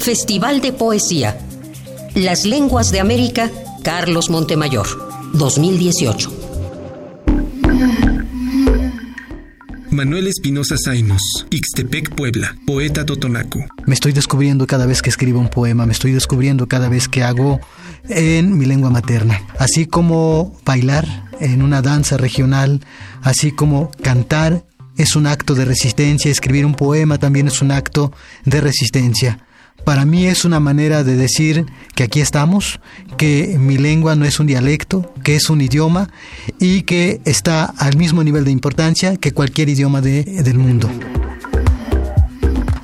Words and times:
Festival 0.00 0.62
de 0.62 0.72
Poesía. 0.72 1.38
Las 2.14 2.46
Lenguas 2.46 2.90
de 2.90 3.00
América, 3.00 3.50
Carlos 3.84 4.30
Montemayor, 4.30 4.86
2018. 5.34 6.32
Manuel 9.90 10.26
Espinosa 10.26 10.76
Zainos, 10.82 11.46
Ixtepec, 11.50 12.14
Puebla, 12.14 12.56
poeta 12.66 13.04
totonaco. 13.04 13.62
Me 13.84 13.92
estoy 13.92 14.12
descubriendo 14.12 14.66
cada 14.66 14.86
vez 14.86 15.02
que 15.02 15.10
escribo 15.10 15.38
un 15.38 15.50
poema, 15.50 15.84
me 15.84 15.92
estoy 15.92 16.12
descubriendo 16.12 16.66
cada 16.66 16.88
vez 16.88 17.06
que 17.06 17.22
hago 17.22 17.60
en 18.08 18.56
mi 18.56 18.64
lengua 18.64 18.88
materna. 18.88 19.42
Así 19.58 19.84
como 19.84 20.58
bailar 20.64 21.28
en 21.40 21.60
una 21.60 21.82
danza 21.82 22.16
regional, 22.16 22.80
así 23.20 23.52
como 23.52 23.90
cantar 24.02 24.64
es 24.96 25.14
un 25.14 25.26
acto 25.26 25.54
de 25.54 25.66
resistencia, 25.66 26.30
escribir 26.30 26.64
un 26.64 26.74
poema 26.74 27.18
también 27.18 27.48
es 27.48 27.60
un 27.60 27.70
acto 27.70 28.12
de 28.46 28.62
resistencia. 28.62 29.44
Para 29.84 30.04
mí 30.04 30.26
es 30.26 30.44
una 30.44 30.60
manera 30.60 31.04
de 31.04 31.16
decir 31.16 31.66
que 31.94 32.04
aquí 32.04 32.20
estamos, 32.20 32.80
que 33.16 33.56
mi 33.58 33.78
lengua 33.78 34.14
no 34.14 34.24
es 34.24 34.40
un 34.40 34.46
dialecto, 34.46 35.12
que 35.24 35.36
es 35.36 35.50
un 35.50 35.60
idioma 35.60 36.10
y 36.58 36.82
que 36.82 37.20
está 37.24 37.64
al 37.64 37.96
mismo 37.96 38.22
nivel 38.22 38.44
de 38.44 38.50
importancia 38.50 39.16
que 39.16 39.32
cualquier 39.32 39.68
idioma 39.68 40.00
del 40.00 40.58
mundo. 40.58 40.88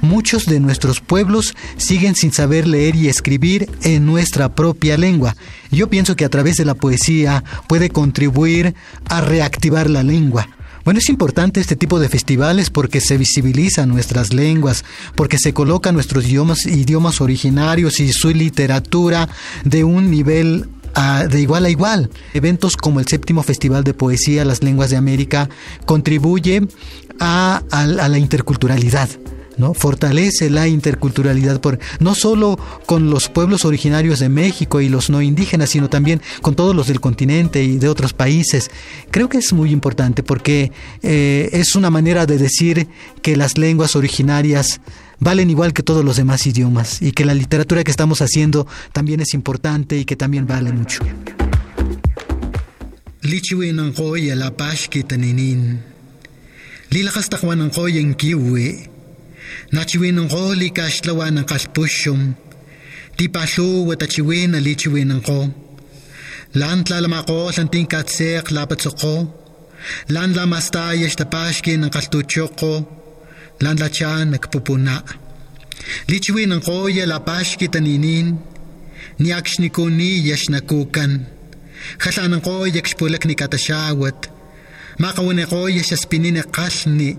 Muchos 0.00 0.46
de 0.46 0.60
nuestros 0.60 1.00
pueblos 1.00 1.54
siguen 1.76 2.14
sin 2.14 2.32
saber 2.32 2.68
leer 2.68 2.94
y 2.94 3.08
escribir 3.08 3.68
en 3.82 4.06
nuestra 4.06 4.54
propia 4.54 4.96
lengua. 4.96 5.36
Yo 5.72 5.88
pienso 5.90 6.14
que 6.14 6.24
a 6.24 6.28
través 6.28 6.56
de 6.56 6.64
la 6.64 6.74
poesía 6.74 7.42
puede 7.68 7.90
contribuir 7.90 8.74
a 9.08 9.20
reactivar 9.20 9.90
la 9.90 10.04
lengua. 10.04 10.48
Bueno, 10.86 11.00
es 11.00 11.08
importante 11.08 11.58
este 11.58 11.74
tipo 11.74 11.98
de 11.98 12.08
festivales 12.08 12.70
porque 12.70 13.00
se 13.00 13.18
visibilizan 13.18 13.88
nuestras 13.88 14.32
lenguas, 14.32 14.84
porque 15.16 15.36
se 15.36 15.52
colocan 15.52 15.94
nuestros 15.94 16.24
idiomas, 16.26 16.64
idiomas 16.64 17.20
originarios 17.20 17.98
y 17.98 18.12
su 18.12 18.28
literatura 18.30 19.28
de 19.64 19.82
un 19.82 20.12
nivel 20.12 20.68
ah, 20.94 21.26
de 21.28 21.40
igual 21.40 21.64
a 21.64 21.70
igual. 21.70 22.08
Eventos 22.34 22.76
como 22.76 23.00
el 23.00 23.08
séptimo 23.08 23.42
Festival 23.42 23.82
de 23.82 23.94
Poesía 23.94 24.44
Las 24.44 24.62
Lenguas 24.62 24.90
de 24.90 24.96
América 24.96 25.48
contribuye 25.86 26.62
a 27.18 27.62
la 27.72 28.18
interculturalidad. 28.18 29.08
¿No? 29.56 29.74
Fortalece 29.74 30.50
la 30.50 30.68
interculturalidad 30.68 31.60
por, 31.60 31.78
no 32.00 32.14
solo 32.14 32.58
con 32.86 33.10
los 33.10 33.28
pueblos 33.28 33.64
originarios 33.64 34.18
de 34.18 34.28
México 34.28 34.80
y 34.80 34.88
los 34.88 35.10
no 35.10 35.22
indígenas, 35.22 35.70
sino 35.70 35.88
también 35.88 36.20
con 36.42 36.54
todos 36.54 36.74
los 36.74 36.88
del 36.88 37.00
continente 37.00 37.62
y 37.62 37.78
de 37.78 37.88
otros 37.88 38.12
países. 38.12 38.70
Creo 39.10 39.28
que 39.28 39.38
es 39.38 39.52
muy 39.52 39.70
importante 39.70 40.22
porque 40.22 40.72
eh, 41.02 41.50
es 41.52 41.74
una 41.74 41.90
manera 41.90 42.26
de 42.26 42.38
decir 42.38 42.86
que 43.22 43.36
las 43.36 43.58
lenguas 43.58 43.96
originarias 43.96 44.80
valen 45.18 45.50
igual 45.50 45.72
que 45.72 45.82
todos 45.82 46.04
los 46.04 46.16
demás 46.16 46.46
idiomas 46.46 47.00
y 47.00 47.12
que 47.12 47.24
la 47.24 47.34
literatura 47.34 47.84
que 47.84 47.90
estamos 47.90 48.20
haciendo 48.22 48.66
también 48.92 49.20
es 49.20 49.34
importante 49.34 49.98
y 49.98 50.04
que 50.04 50.16
también 50.16 50.46
vale 50.46 50.72
mucho. 50.72 51.02
Nachiwin 59.72 60.16
ng 60.20 60.28
ko 60.30 60.52
li 60.52 60.70
kaslawan 60.70 61.40
ng 61.40 61.46
kalpusyum, 61.46 62.34
di 63.16 63.26
pasyo 63.28 63.88
wat 63.88 64.04
achiwin 64.04 64.54
na 64.54 64.58
lichiwin 64.60 65.10
ng 65.12 65.22
ko. 65.24 65.40
Lan 66.56 66.84
tlalama 66.86 67.26
ko 67.26 67.50
santing 67.52 67.90
katsek 67.90 68.54
lapat 68.54 68.80
sa 68.84 68.90
ko, 68.94 69.28
lan 70.12 70.32
lamasta 70.32 70.94
yes 70.96 71.16
tapashki 71.18 71.76
ng 71.76 71.90
kaltutsyo 71.92 72.48
ko, 72.56 72.74
lan 73.60 73.76
la 73.76 73.88
chan 73.92 74.32
nagpupuna. 74.32 75.02
Lichiwin 76.08 76.52
ng 76.56 76.62
ko 76.64 76.88
ya 76.88 77.04
lapashki 77.04 77.68
taninin, 77.68 78.38
ni 79.20 79.30
akshni 79.32 79.68
ko 79.72 79.88
ni 79.88 80.22
yes 80.24 80.48
nakukan. 80.48 81.26
Kasanan 82.00 82.42
ko 82.42 82.64
yakspulak 82.66 83.28
ni 83.28 83.36
katasyawat, 83.36 84.32
makawin 84.98 85.44
ko 85.46 85.68
yes 85.68 85.92
aspinin 85.92 86.40
kasni, 86.48 87.14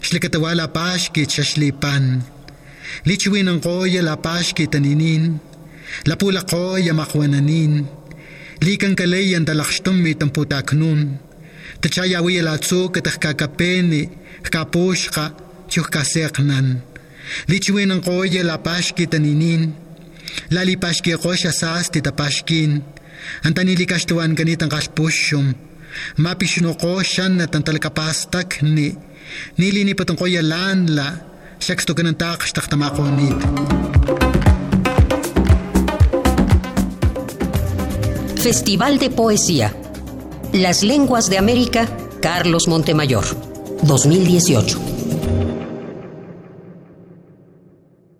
Slikatawa 0.00 0.56
lapashkit 0.56 1.28
shashlipan. 1.28 2.24
Lichiwin 3.04 3.48
ang 3.48 3.60
koya 3.60 4.00
lapashkit 4.02 4.72
aninin. 4.74 5.38
Lapula 6.08 6.42
koya 6.42 6.96
makwananin. 6.96 7.84
Likang 8.64 8.96
kalayan 8.96 9.44
talakstumit 9.44 10.20
ang 10.20 10.32
putaknun. 10.32 11.20
Tachayawi 11.80 12.40
alatso 12.40 12.88
katakakapeni 12.88 14.08
kapushka 14.44 15.36
tiyukkaseknan. 15.68 16.80
Lichiwin 17.48 17.92
ang 17.92 18.00
koya 18.00 18.40
lapashkit 18.40 19.12
aninin. 19.14 19.76
Lalipashki 20.50 21.12
ko 21.20 21.36
siya 21.36 21.52
sas 21.52 21.92
titapashkin. 21.92 22.80
Ang 23.44 23.52
tanilikastuan 23.52 24.32
ganitang 24.32 24.72
kaspusyum. 24.72 25.69
Mapishno 26.18 26.74
ko 26.78 27.02
siya 27.02 27.28
na 27.28 27.46
tantalkapastak 27.46 28.62
ni 28.62 29.10
Nili 29.58 29.84
ni 29.84 29.94
patong 29.94 30.18
koya 30.18 30.42
lan 30.42 30.90
la, 30.90 31.14
sexto 31.62 31.94
ka 31.94 32.02
ng 32.02 32.16
takas 32.18 32.50
taktamako 32.50 33.06
nit. 33.14 33.38
Festival 38.40 38.98
de 38.98 39.08
Poesía. 39.12 39.68
Las 40.52 40.82
Lenguas 40.82 41.30
de 41.30 41.38
América, 41.38 41.86
Carlos 42.18 42.66
Montemayor, 42.66 43.22
2018. 43.86 45.19